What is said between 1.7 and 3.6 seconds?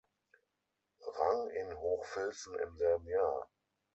Hochfilzen im selben Jahr.